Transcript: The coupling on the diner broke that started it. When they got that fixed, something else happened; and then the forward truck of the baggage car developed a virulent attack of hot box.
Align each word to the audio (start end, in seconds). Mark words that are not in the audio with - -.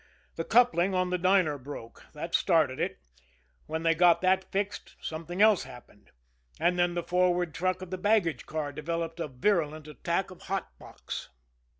The 0.35 0.43
coupling 0.43 0.95
on 0.95 1.11
the 1.11 1.19
diner 1.19 1.59
broke 1.59 2.05
that 2.13 2.33
started 2.33 2.79
it. 2.79 2.97
When 3.67 3.83
they 3.83 3.93
got 3.93 4.19
that 4.21 4.51
fixed, 4.51 4.95
something 4.99 5.43
else 5.43 5.61
happened; 5.61 6.09
and 6.59 6.79
then 6.79 6.95
the 6.95 7.03
forward 7.03 7.53
truck 7.53 7.83
of 7.83 7.91
the 7.91 7.99
baggage 7.99 8.47
car 8.47 8.71
developed 8.71 9.19
a 9.19 9.27
virulent 9.27 9.87
attack 9.87 10.31
of 10.31 10.41
hot 10.49 10.71
box. 10.79 11.29